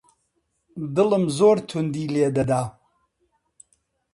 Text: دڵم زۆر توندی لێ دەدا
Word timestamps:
دڵم 0.95 1.23
زۆر 1.37 1.57
توندی 1.67 2.05
لێ 2.13 2.27
دەدا 2.35 2.61